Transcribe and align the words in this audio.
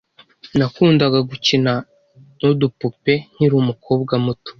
Nakundaga 0.57 1.19
gukina 1.29 1.73
nudupupe 2.39 3.13
nkiri 3.33 3.53
umukobwa 3.61 4.13
muto. 4.25 4.49